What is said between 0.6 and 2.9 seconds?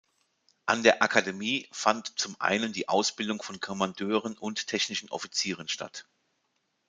An der Akademie fand zum einen die